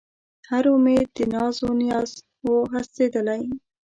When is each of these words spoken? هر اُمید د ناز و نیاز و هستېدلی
هر 0.49 0.63
اُمید 0.73 1.07
د 1.17 1.19
ناز 1.33 1.55
و 1.67 1.69
نیاز 1.81 2.11
و 2.45 2.49
هستېدلی 2.73 3.43